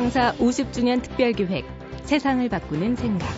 [0.00, 1.66] 창사 50주년 특별기획
[2.04, 3.28] 세상을 바꾸는 생각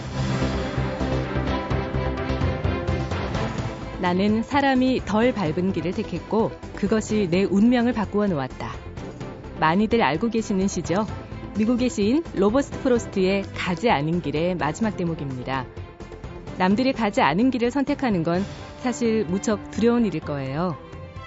[4.01, 8.71] 나는 사람이 덜 밟은 길을 택했고 그것이 내 운명을 바꾸어 놓았다.
[9.59, 11.05] 많이들 알고 계시는 시죠?
[11.59, 15.67] 미국의 시인 로버트 프로스트의 가지 않은 길의 마지막 대목입니다.
[16.59, 18.45] 남들이 가지 않은 길을 선택하는 건
[18.79, 20.79] 사실 무척 두려운 일일 거예요.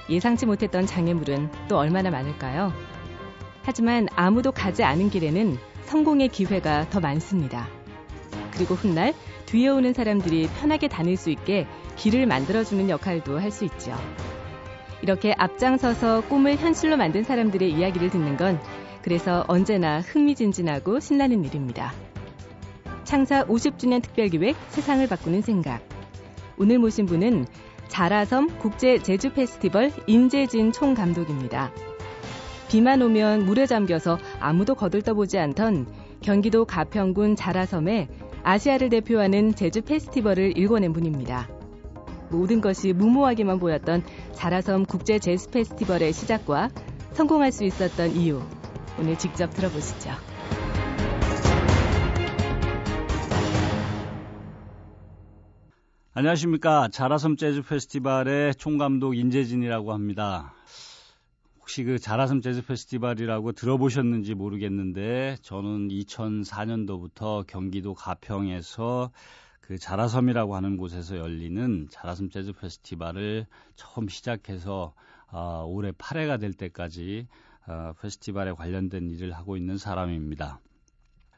[0.09, 2.71] 예상치 못했던 장애물은 또 얼마나 많을까요?
[3.65, 7.67] 하지만 아무도 가지 않은 길에는 성공의 기회가 더 많습니다.
[8.51, 9.13] 그리고 훗날
[9.47, 13.95] 뒤에 오는 사람들이 편하게 다닐 수 있게 길을 만들어주는 역할도 할 수 있죠.
[15.01, 18.59] 이렇게 앞장서서 꿈을 현실로 만든 사람들의 이야기를 듣는 건
[19.01, 21.93] 그래서 언제나 흥미진진하고 신나는 일입니다.
[23.03, 25.87] 창사 50주년 특별기획 세상을 바꾸는 생각.
[26.57, 27.45] 오늘 모신 분은
[27.87, 31.71] 자라섬 국제 제주 페스티벌 임재진 총감독입니다.
[32.69, 35.87] 비만 오면 물에 잠겨서 아무도 거들떠보지 않던
[36.21, 38.07] 경기도 가평군 자라섬에
[38.43, 41.47] 아시아를 대표하는 제주 페스티벌을 일궈낸 분입니다.
[42.29, 46.69] 모든 것이 무모하게만 보였던 자라섬 국제 제주 페스티벌의 시작과
[47.13, 48.41] 성공할 수 있었던 이유
[48.99, 50.11] 오늘 직접 들어보시죠.
[56.17, 56.87] 안녕하십니까.
[56.93, 60.54] 자라섬 재즈 페스티벌의 총감독 인재진이라고 합니다.
[61.65, 69.09] 혹시 그 자라섬 재즈 페스티벌이라고 들어보셨는지 모르겠는데 저는 2004년도부터 경기도 가평에서
[69.61, 74.93] 그 자라섬이라고 하는 곳에서 열리는 자라섬 재즈 페스티벌을 처음 시작해서
[75.31, 77.27] 어, 올해 8회가 될 때까지
[77.65, 80.59] 어, 페스티벌에 관련된 일을 하고 있는 사람입니다.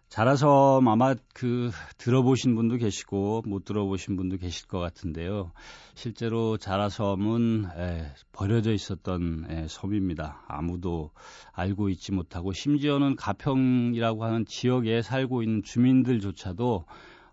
[0.10, 5.52] 자라섬 아마 그 들어보신 분도 계시고 못 들어보신 분도 계실 것 같은데요.
[5.96, 10.44] 실제로 자라섬은 에, 버려져 있었던 에, 섬입니다.
[10.48, 11.12] 아무도
[11.52, 16.86] 알고 있지 못하고 심지어는 가평이라고 하는 지역에 살고 있는 주민들조차도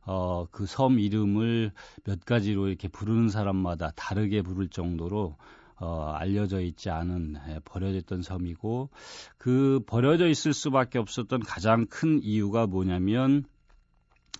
[0.06, 1.70] 어, 그 섬 이름을
[2.04, 5.36] 몇 가지로 이렇게 부르는 사람마다 다르게 부를 정도로
[5.80, 8.90] 어, 알려져 있지 않은 에, 버려졌던 섬이고
[9.38, 13.44] 그 버려져 있을 수밖에 없었던 가장 큰 이유가 뭐냐면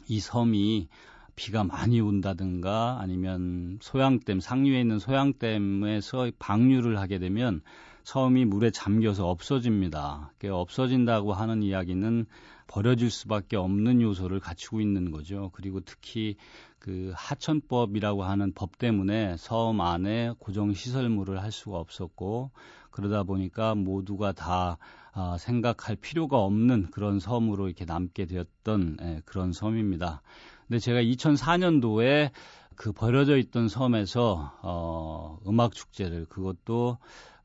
[0.08, 0.88] 이 섬이
[1.36, 7.62] 비가 많이 온다든가 아니면 소양댐 상류에 있는 소양댐에서 방류를 하게 되면
[8.04, 10.32] 섬이 물에 잠겨서 없어집니다.
[10.44, 12.26] 없어진다고 하는 이야기는
[12.66, 15.50] 버려질 수밖에 없는 요소를 갖추고 있는 거죠.
[15.52, 16.36] 그리고 특히
[16.78, 22.50] 그 하천법이라고 하는 법 때문에 섬 안에 고정 시설물을 할 수가 없었고
[22.91, 24.78] 그러다 보니까 모두가 다
[25.12, 30.22] 아, 생각할 필요가 없는 그런 섬으로 이렇게 남게 되었던 예, 그런 섬입니다.
[30.66, 32.31] 근데 제가 2004년도에
[32.75, 36.98] 그 버려져 있던 섬에서 어, 음악 축제를 그것도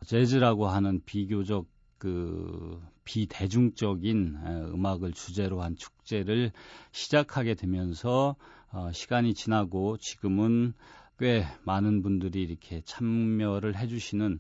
[0.06, 4.38] 재즈라고 하는 비교적 그 비대중적인
[4.72, 6.52] 음악을 주제로 한 축제를
[6.92, 8.36] 시작하게 되면서
[8.72, 10.74] 어, 시간이 지나고 지금은
[11.18, 14.40] 꽤 많은 분들이 이렇게 참여를 해주시는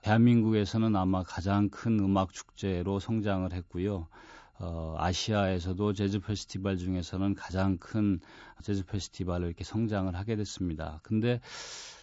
[0.00, 4.08] 대한민국에서는 아마 가장 큰 음악 축제로 성장을 했고요.
[4.60, 8.20] 어, 아시아에서도 재즈 페스티벌 중에서는 가장 큰
[8.62, 11.00] 재즈 페스티벌을 이렇게 성장을 하게 됐습니다.
[11.02, 11.42] 근데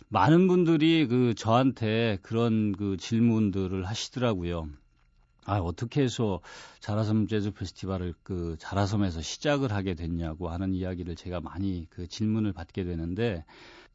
[0.09, 4.69] 많은 분들이 그 저한테 그런 그 질문들을 하시더라고요.
[5.45, 6.39] 아, 어떻게 해서
[6.79, 12.83] 자라섬 재즈 페스티벌을 그 자라섬에서 시작을 하게 됐냐고 하는 이야기를 제가 많이 그 질문을 받게
[12.83, 13.43] 되는데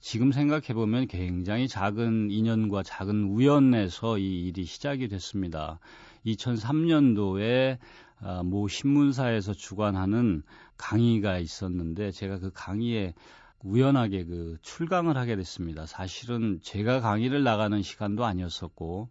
[0.01, 5.81] 지금 생각해 보면 굉장히 작은 인연과 작은 우연에서 이 일이 시작이 됐습니다.
[6.27, 7.79] 2003년도에
[8.21, 10.43] 아, 모 신문사에서 주관하는
[10.77, 13.15] 강의가 있었는데 제가 그 강의에
[13.63, 15.87] 우연하게 그 출강을 하게 됐습니다.
[15.87, 19.09] 사실은 제가 강의를 나가는 시간도 아니었었고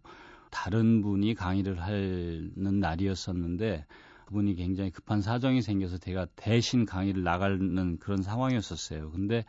[0.50, 3.84] 다른 분이 강의를 하는 날이었었는데
[4.26, 9.10] 그분이 굉장히 급한 사정이 생겨서 제가 대신 강의를 나가는 그런 상황이었었어요.
[9.10, 9.44] 근데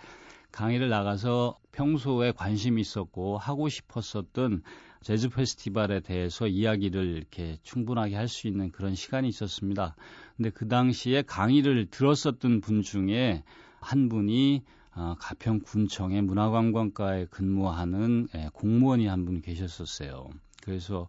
[0.52, 4.64] 강의를 나가서 평소에 관심이 있었고 하고 싶었었던
[5.02, 9.96] 재즈 페스티벌에 대해서 이야기를 이렇게 충분하게 할 수 있는 그런 시간이 있었습니다.
[10.38, 13.44] 근데 그 당시에 강의를 들었었던 분 중에
[13.80, 14.64] 한 분이
[14.96, 20.30] 어, 가평 군청의 문화관광과에 근무하는 예, 공무원이 한 분 계셨었어요.
[20.64, 21.08] 그래서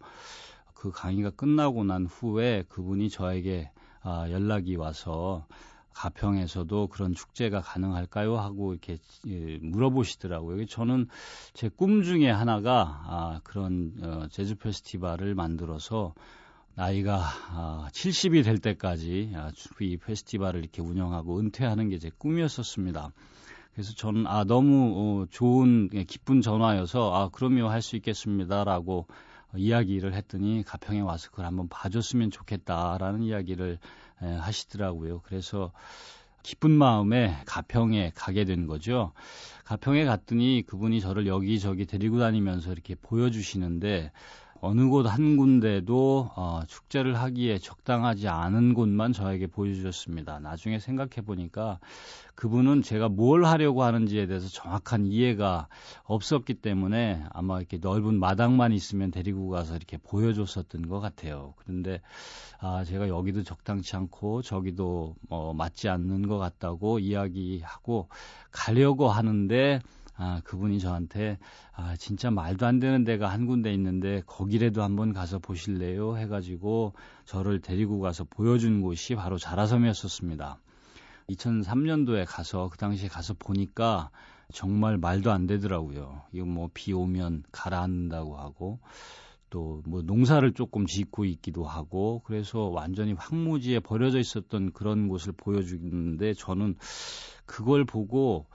[0.75, 3.71] 그 강의가 끝나고 난 후에 그분이 저에게
[4.03, 5.47] 아, 연락이 와서
[5.93, 8.39] 가평에서도 그런 축제가 가능할까요?
[8.39, 10.65] 하고 이렇게 예, 물어보시더라고요.
[10.67, 11.09] 저는
[11.53, 16.15] 제 꿈 중에 하나가 아, 그런 어, 재즈 페스티벌을 만들어서
[16.75, 17.19] 나이가
[17.51, 19.51] 아, 70이 될 때까지 아,
[19.81, 23.13] 이 페스티벌을 이렇게 운영하고 은퇴하는 게 제 꿈이었었습니다.
[23.75, 29.07] 그래서 저는 아 너무 어, 좋은 예, 기쁜 전화여서 아 그럼요 할 수 있겠습니다라고
[29.57, 33.79] 이야기를 했더니 가평에 와서 그걸 한번 봐줬으면 좋겠다라는 이야기를
[34.23, 35.21] 에, 하시더라고요.
[35.25, 35.73] 그래서
[36.43, 39.13] 기쁜 마음에 가평에 가게 된 거죠.
[39.65, 44.11] 가평에 갔더니 그분이 저를 여기저기 데리고 다니면서 이렇게 보여주시는데
[44.63, 50.39] 어느 곳 한 군데도 어, 축제를 하기에 적당하지 않은 곳만 저에게 보여주셨습니다.
[50.39, 51.79] 나중에 생각해 보니까
[52.35, 55.69] 그분은 제가 뭘 하려고 하는지에 대해서 정확한 이해가
[56.05, 61.55] 없었기 때문에 아마 이렇게 넓은 마당만 있으면 데리고 가서 이렇게 보여줬었던 것 같아요.
[61.57, 62.01] 그런데
[62.61, 68.09] 아, 제가 여기도 적당치 않고 저기도 뭐 맞지 않는 것 같다고 이야기하고
[68.51, 69.81] 가려고 하는데
[70.23, 71.39] 아, 그분이 저한테
[71.75, 76.19] 아, 진짜 말도 안 되는 데가 한 군데 있는데 거기라도 한번 가서 보실래요?
[76.19, 76.93] 해가지고
[77.25, 80.59] 저를 데리고 가서 보여준 곳이 바로 자라섬이었었습니다.
[81.31, 84.11] 2003년도에 가서 그 당시에 가서 보니까
[84.53, 86.23] 정말 말도 안 되더라고요.
[86.33, 88.79] 이거 뭐 비 오면 가라앉는다고 하고
[89.49, 96.35] 또 뭐 농사를 조금 짓고 있기도 하고 그래서 완전히 황무지에 버려져 있었던 그런 곳을 보여주는데
[96.35, 96.77] 저는
[97.47, 98.47] 그걸 보고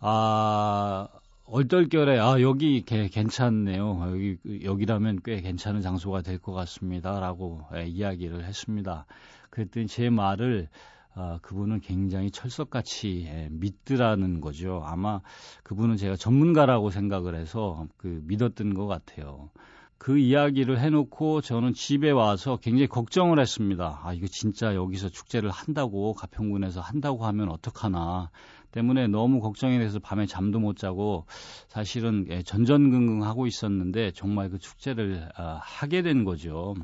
[0.00, 1.08] 아,
[1.44, 4.00] 얼떨결에 아 여기 개, 괜찮네요.
[4.12, 9.06] 여기 여기라면 꽤 괜찮은 장소가 될 것 같습니다라고 예, 이야기를 했습니다.
[9.50, 10.68] 그랬더니 제 말을
[11.14, 14.82] 아, 그분은 굉장히 철석같이 예, 믿더라는 거죠.
[14.86, 15.20] 아마
[15.64, 19.50] 그분은 제가 전문가라고 생각을 해서 그 믿었던 것 같아요.
[19.98, 24.00] 그 이야기를 해놓고 저는 집에 와서 굉장히 걱정을 했습니다.
[24.02, 28.30] 아, 이거 진짜 여기서 축제를 한다고, 가평군에서 한다고 하면 어떡하나.
[28.72, 31.26] 때문에 너무 걱정이 돼서 밤에 잠도 못 자고
[31.68, 36.74] 사실은 예, 전전긍긍 하고 있었는데 정말 그 축제를 아, 하게 된 거죠.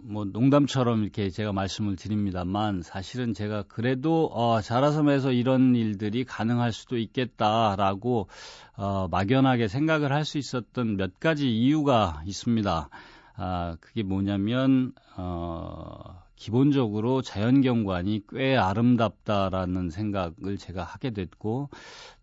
[0.00, 6.96] 뭐 농담처럼 이렇게 제가 말씀을 드립니다만 사실은 제가 그래도 어, 자라섬에서 이런 일들이 가능할 수도
[6.96, 8.28] 있겠다라고
[8.76, 12.90] 어, 막연하게 생각을 할 수 있었던 몇 가지 이유가 있습니다.
[13.36, 21.68] 아, 그게 뭐냐면 어, 기본적으로 자연경관이 꽤 아름답다라는 생각을 제가 하게 됐고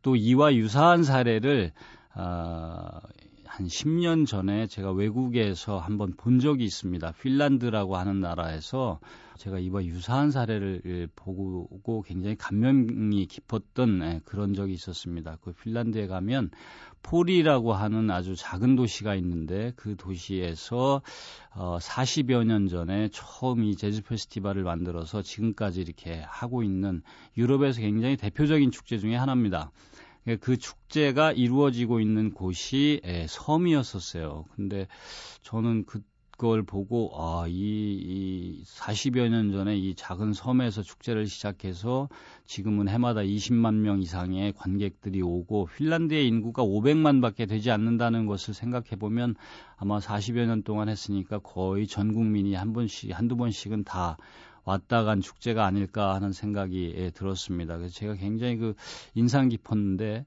[0.02, 1.74] 또 이와 유사한 사례를
[2.14, 3.02] 아,
[3.56, 7.14] 한 10년 전에 제가 외국에서 한번 본 적이 있습니다.
[7.22, 9.00] 핀란드라고 하는 나라에서
[9.38, 15.38] 제가 이와 유사한 사례를 보고 굉장히 감명이 깊었던 예, 그런 적이 있었습니다.
[15.42, 16.52] 그 핀란드에 가면
[17.02, 21.02] 폴이라고 하는 아주 작은 도시가 있는데 그 도시에서
[21.54, 27.04] 어 40여 년 전에 처음 이 재즈 페스티벌을 만들어서 지금까지 이렇게 하고 있는
[27.38, 29.72] 유럽에서 굉장히 대표적인 축제 중의 하나입니다.
[30.28, 34.46] 예, 그 축제가 이루어지고 있는 곳이 예, 섬이었었어요.
[34.56, 34.88] 근데
[35.42, 42.10] 저는 그걸 보고 아, 이, 이 40여 년 전에 이 작은 섬에서 축제를 시작해서
[42.46, 49.36] 지금은 해마다 20만 명 이상의 관객들이 오고 핀란드의 인구가 500만밖에 되지 않는다는 것을 생각해 보면
[49.78, 54.18] 아마 40여 년 동안 했으니까 거의 전 국민이 한 번씩 한두 번씩은 다
[54.66, 57.78] 왔다 간 축제가 아닐까 하는 생각이 예, 들었습니다.
[57.78, 58.74] 그래서 제가 굉장히 그
[59.14, 60.26] 인상 깊었는데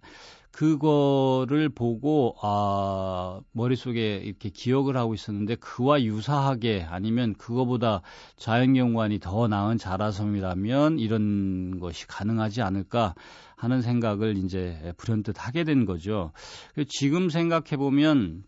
[0.50, 8.02] 그거를 보고 아 머릿속에 이렇게 기억을 하고 있었는데 그와 유사하게 아니면 그거보다
[8.36, 13.14] 자연경관이 더 나은 자라섬이라면 이런 것이 가능하지 않을까
[13.54, 16.32] 하는 생각을 이제 불현듯 하게 된 거죠.
[16.88, 18.42] 지금 생각해 보면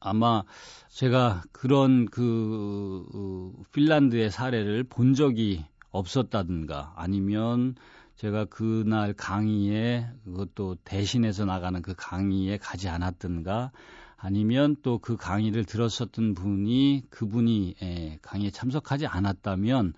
[0.00, 0.42] 아마
[0.88, 7.74] 제가 그런 그 어, 핀란드의 사례를 본 적이 없었다든가 아니면
[8.16, 13.70] 제가 그날 강의에 그것도 대신해서 나가는 그 강의에 가지 않았든가
[14.16, 19.94] 아니면 또 그 강의를 들었었던 분이 그분이 예, 강의에 참석하지 않았다면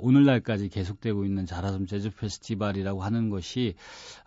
[0.00, 3.74] 오늘날까지 계속되고 있는 자라섬 재즈 페스티벌이라고 하는 것이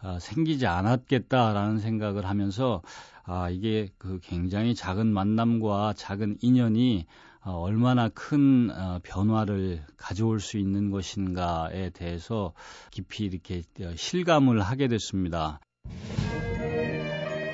[0.04, 2.82] 어, 생기지 않았겠다라는 생각을 하면서
[3.24, 7.06] 아, 이게 그 굉장히 작은 만남과 작은 인연이
[7.44, 12.54] 어, 얼마나 큰 어, 변화를 가져올 수 있는 것인가에 대해서
[12.92, 15.60] 깊이 이렇게 어, 실감을 하게 됐습니다.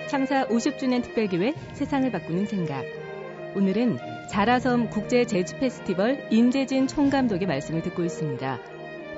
[0.09, 3.06] 창사 50주년 특별기획 세상을 바꾸는 생각.
[3.55, 3.97] 오늘은
[4.29, 8.59] 자라섬 국제 재즈 페스티벌 인재진 총감독의 말씀을 듣고 있습니다.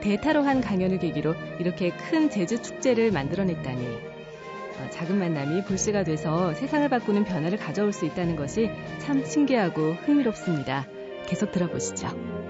[0.01, 6.87] 대타로 한 강연을 계기로 이렇게 큰 재즈 축제를 만들어냈다니 어, 작은 만남이 불씨가 돼서 세상을
[6.87, 8.69] 바꾸는 변화를 가져올 수 있다는 것이
[8.99, 10.87] 참 신기하고 흥미롭습니다.
[11.25, 12.48] 계속 들어보시죠.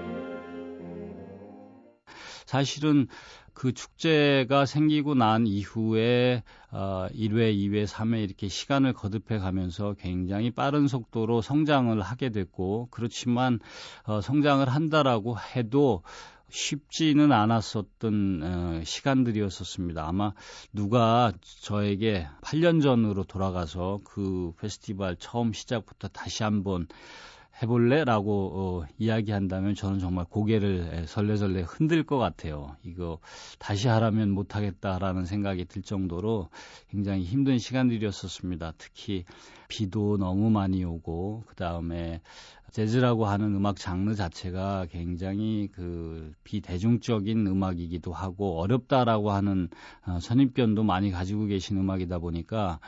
[2.50, 3.06] 사실은
[3.54, 6.42] 그 축제가 생기고 난 이후에
[6.72, 13.60] 어 1회, 2회, 3회 이렇게 시간을 거듭해 가면서 굉장히 빠른 속도로 성장을 하게 됐고 그렇지만
[14.04, 16.02] 어 성장을 한다라고 해도
[16.48, 20.04] 쉽지는 않았었던 어, 시간들이었었습니다.
[20.04, 20.32] 아마
[20.72, 26.88] 누가 저에게 8년 전으로 돌아가서 그 페스티벌 처음 시작부터 다시 한번
[27.62, 28.04] 해볼래?
[28.04, 32.76] 라고 어, 이야기한다면 저는 정말 고개를 설레설레 흔들 것 같아요.
[32.84, 33.18] 이거
[33.58, 36.48] 다시 하라면 못하겠다라는 생각이 들 정도로
[36.88, 38.72] 굉장히 힘든 시간들이었었습니다.
[38.78, 39.24] 특히
[39.68, 42.22] 비도 너무 많이 오고, 그 다음에
[42.70, 49.68] 재즈라고 하는 음악 장르 자체가 굉장히 그 비대중적인 음악이기도 하고 어렵다라고 하는
[50.06, 52.78] 어, 선입견도 많이 가지고 계신 음악이다 보니까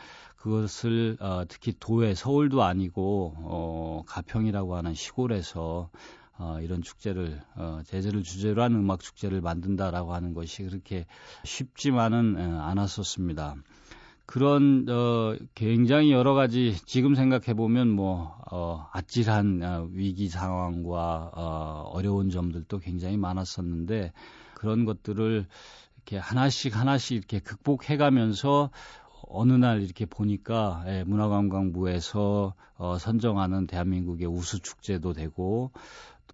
[0.42, 5.88] 그것을 어, 특히 도에 서울도 아니고 어, 가평이라고 하는 시골에서
[6.36, 11.06] 어, 이런 축제를 어, 제재를 주제로 하는 음악 축제를 만든다라고 하는 것이 그렇게
[11.44, 13.54] 쉽지만은 어, 않았었습니다.
[14.26, 21.90] 그런 어, 굉장히 여러 가지 지금 생각해 보면 뭐 어, 아찔한 어, 위기 상황과 어,
[21.92, 24.12] 어려운 점들도 굉장히 많았었는데
[24.54, 25.46] 그런 것들을
[25.98, 28.70] 이렇게 하나씩 하나씩 이렇게 극복해가면서
[29.32, 35.70] 어느 날 이렇게 보니까 예, 문화관광부에서 어, 선정하는 대한민국의 우수 축제도 되고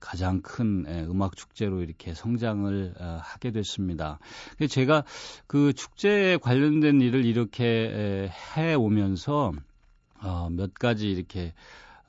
[0.01, 4.19] 가장 큰 예, 음악 축제로 이렇게 성장을 어, 하게 됐습니다.
[4.69, 5.05] 제가
[5.47, 9.53] 그 축제에 관련된 일을 이렇게 예, 해 오면서
[10.23, 11.53] 어, 몇 가지 이렇게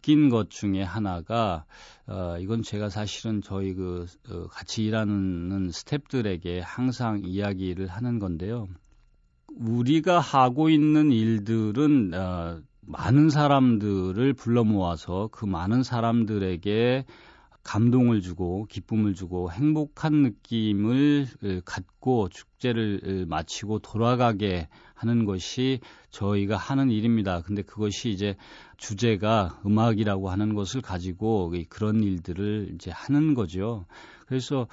[0.01, 1.65] 낀것 중에 하나가
[2.07, 8.67] 어, 이건 제가 사실은 저희 그 어, 같이 일하는 스탭들에게 항상 이야기를 하는 건데요.
[9.55, 17.05] 우리가 하고 있는 일들은 어, 많은 사람들을 불러 모아서 그 많은 사람들에게
[17.63, 21.27] 감동을 주고 기쁨을 주고 행복한 느낌을
[21.65, 22.29] 갖고
[22.59, 25.79] 축제를 마치고 돌아가게 하는 것이
[26.11, 27.41] 저희가 하는 일입니다.
[27.41, 28.35] 근데 그것이 이제
[28.77, 33.85] 주제가 음악이라고 하는 것을 가지고 그런 일들을 이제 하는 거죠.
[34.27, 34.67] 그래서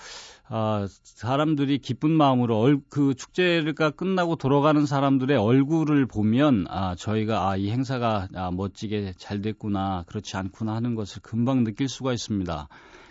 [0.49, 7.57] 아, 사람들이 기쁜 마음으로 얼, 그 축제가 끝나고 돌아가는 사람들의 얼굴을 보면 아, 저희가 아,
[7.57, 12.69] 이 행사가 아, 멋지게 잘 됐구나, 그렇지 않구나 하는 것을 금방 느낄 수가 있습니다.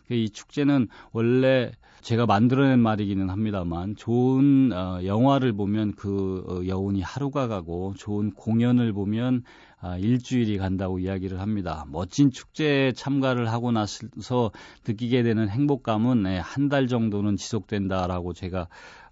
[0.10, 1.72] 이 축제는 원래
[2.02, 8.94] 제가 만들어낸 말이기는 합니다만 좋은 어, 영화를 보면 그 어, 여운이 하루가 가고 좋은 공연을
[8.94, 9.44] 보면
[9.82, 11.86] 아, 일주일이 간다고 이야기를 합니다.
[11.90, 14.52] 멋진 축제에 참가를 하고 나서
[14.88, 18.68] 느끼게 되는 행복감은 네, 한달 정도는 지속된다라고 제가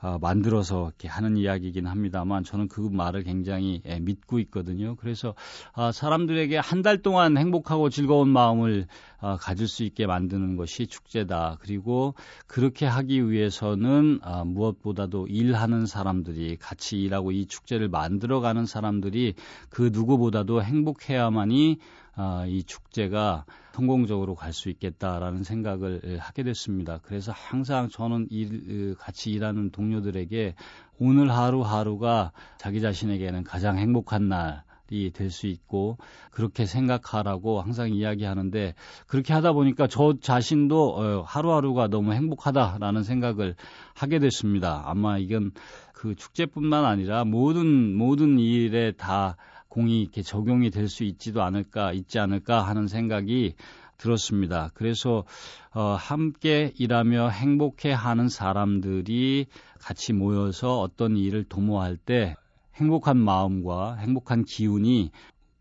[0.06, 4.96] 아, 만들어서 이렇게 하는 이야기이긴 합니다만 저는 그 말을 굉장히 예, 믿고 있거든요.
[4.98, 5.34] 그래서
[5.74, 8.88] 아, 사람들에게 한 달 동안 행복하고 즐거운 마음을
[9.22, 11.58] 아, 가질 수 있게 만드는 것이 축제다.
[11.62, 19.36] 그리고 그렇게 하기 위해서는 무엇보다도 일하는 사람들이 같이 일하고 이 축제를 만들어가는 사람들이
[19.70, 21.78] 그 누구보다도 행복해야만이
[22.16, 27.00] 아, 이 축제가 성공적으로 갈 수 있겠다라는 생각을 하게 됐습니다.
[27.02, 30.54] 그래서 항상 저는 일, 같이 일하는 동료들에게
[31.00, 35.98] 오늘 하루하루가 자기 자신에게는 가장 행복한 날, 이 될 수 있고
[36.30, 38.76] 그렇게 생각하라고 항상 이야기하는데
[39.08, 43.56] 그렇게 하다 보니까 저 자신도 어, 하루하루가 너무 행복하다라는 생각을
[43.96, 44.84] 하게 됐습니다.
[44.86, 45.52] 아마 이건
[45.94, 49.36] 그 축제뿐만 아니라 모든 모든 일에 다
[49.74, 53.56] 공이 이렇게 적용이 될 수 있지도 않을까 있지 않을까 하는 생각이
[53.98, 54.70] 들었습니다.
[54.76, 55.24] 그래서
[55.74, 59.48] 어, 함께 일하며 행복해하는 사람들이
[59.80, 62.36] 같이 모여서 어떤 일을 도모할 때
[62.76, 65.12] 행복한 마음과 행복한 기운이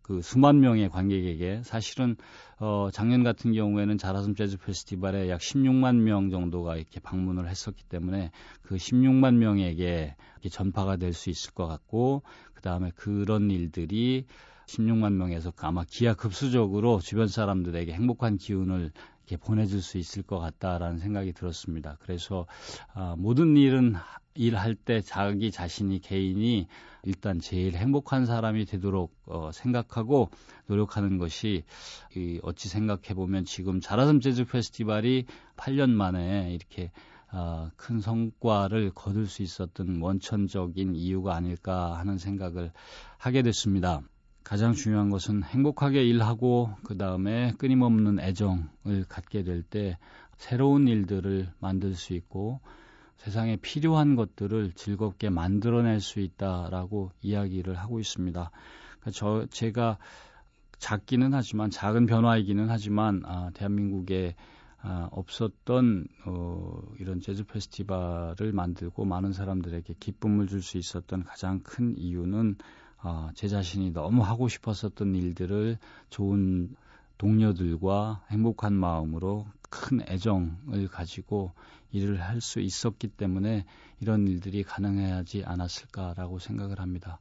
[0.03, 2.17] 그 수만 명의 관객에게 사실은
[2.59, 8.31] 어 작년 같은 경우에는 자라섬 재즈 페스티벌에 약 16만 명 정도가 이렇게 방문을 했었기 때문에
[8.63, 10.17] 그 16만 명에게
[10.51, 12.23] 전파가 될 수 있을 것 같고
[12.63, 14.25] 그다음에 그런 일들이
[14.67, 18.93] 16만 명에서 아마 기하급수적으로 주변 사람들에게 행복한 기운을
[19.27, 21.99] 이렇게 보내줄 수 있을 것 같다라는 생각이 들었습니다.
[22.01, 22.47] 그래서
[22.95, 23.95] 아, 모든 일은
[24.35, 26.67] 일할 때 자기 자신이 개인이
[27.03, 30.31] 일단 제일 행복한 사람이 되도록 어, 생각하고
[30.67, 31.65] 노력하는 것이
[32.17, 35.27] 이, 어찌 생각해 보면 지금 자라섬 재즈 페스티벌이
[35.57, 36.93] 8년 만에 이렇게
[37.33, 42.73] 어, 큰 성과를 거둘 수 있었던 원천적인 이유가 아닐까 하는 생각을
[43.19, 44.03] 하게 됐습니다.
[44.45, 49.97] 가장 중요한 것은 행복하게 일하고 그 다음에 끊임없는 애정을 갖게 될 때
[50.37, 52.61] 새로운 일들을 만들 수 있고
[53.17, 58.51] 세상에 필요한 것들을 즐겁게 만들어낼 수 있다라고 이야기를 하고 있습니다.
[58.99, 59.99] 그러니까 저 제가
[60.79, 64.35] 작기는 하지만 작은 변화이기는 하지만 아, 대한민국에
[64.85, 71.97] 아, 없었던 어, 이런 재즈 페스티벌을 만들고 많은 사람들에게 기쁨을 줄 수 있었던 가장 큰
[71.97, 72.57] 이유는
[73.05, 75.79] 어, 제 자신이 너무 하고 싶었었던 일들을
[76.11, 76.75] 좋은
[77.19, 81.53] 동료들과 행복한 마음으로 큰 애정을 가지고
[81.93, 83.65] 일을 할 수 있었기 때문에
[84.01, 87.21] 이런 일들이 가능하지 않았을까라고 생각을 합니다.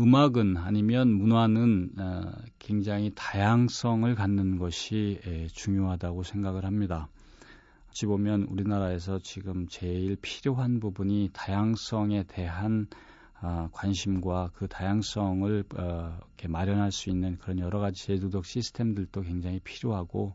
[0.00, 5.20] 음악은 아니면 문화는 어, 굉장히 다양성을 갖는 것이
[5.52, 7.08] 중요하다고 생각을 합니다.
[7.90, 12.86] 어찌 보면 우리나라에서 지금 제일 필요한 부분이 다양성에 대한
[13.42, 19.60] 아, 관심과 그 다양성을 어, 이렇게 마련할 수 있는 그런 여러 가지 제도적 시스템들도 굉장히
[19.60, 20.34] 필요하고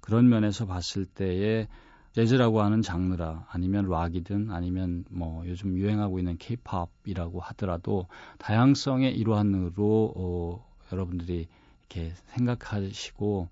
[0.00, 1.68] 그런 면에서 봤을 때에
[2.12, 8.06] 재즈라고 하는 장르라 아니면 락이든 아니면 뭐 요즘 유행하고 있는 케이팝이라고 하더라도
[8.38, 11.48] 다양성의 일환으로 어, 여러분들이
[11.80, 13.48] 이렇게 생각하시고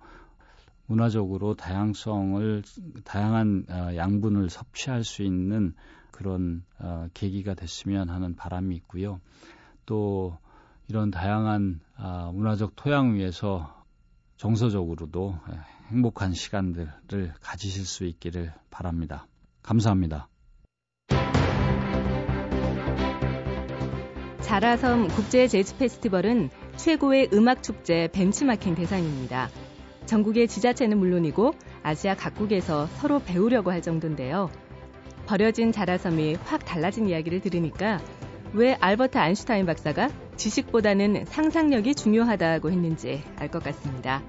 [0.86, 2.62] 문화적으로 다양성을
[3.04, 5.74] 다양한 어, 양분을 섭취할 수 있는
[6.10, 9.20] 그런 어, 계기가 됐으면 하는 바람이 있고요.
[9.86, 10.36] 또
[10.88, 13.84] 이런 다양한 어, 문화적 토양 위에서
[14.36, 15.38] 정서적으로도
[15.90, 19.26] 행복한 시간들을 가지실 수 있기를 바랍니다.
[19.62, 20.28] 감사합니다.
[24.40, 29.48] 자라섬 국제 재즈 페스티벌은 최고의 음악 축제 벤치마킹 대상입니다.
[30.06, 34.50] 전국의 지자체는 물론이고 아시아 각국에서 서로 배우려고 할 정도인데요.
[35.26, 38.00] 버려진 자라섬이 확 달라진 이야기를 들으니까
[38.52, 44.22] 왜 알버트 아인슈타인 박사가 지식보다는 상상력이 중요하다고 했는지 알 것 같습니다.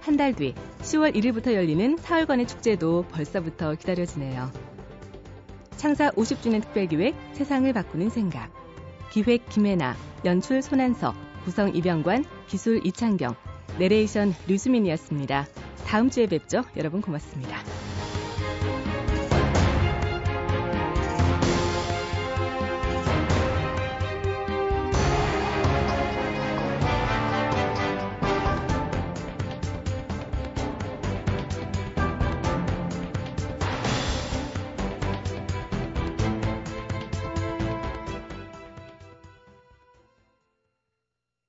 [0.00, 4.50] 한 달 뒤 10월 1일부터 열리는 사흘간의 축제도 벌써부터 기다려지네요.
[5.76, 8.50] 창사 50주년 특별기획 세상을 바꾸는 생각.
[9.10, 11.14] 기획 김혜나, 연출 손한석,
[11.44, 13.34] 구성 이병관, 기술 이창경,
[13.78, 15.46] 내레이션 류수민이었습니다.
[15.86, 16.64] 다음 주에 뵙죠.
[16.76, 17.58] 여러분 고맙습니다.